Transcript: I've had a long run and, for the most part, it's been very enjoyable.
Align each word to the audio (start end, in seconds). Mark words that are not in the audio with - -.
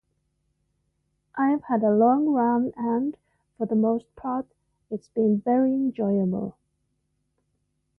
I've 1.35 1.65
had 1.65 1.83
a 1.83 1.91
long 1.93 2.29
run 2.33 2.73
and, 2.75 3.15
for 3.55 3.67
the 3.67 3.75
most 3.75 4.15
part, 4.15 4.47
it's 4.89 5.09
been 5.09 5.39
very 5.45 5.75
enjoyable. 5.75 6.57